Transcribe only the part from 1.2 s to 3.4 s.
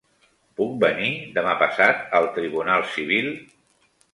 demà passat al tribunal civil?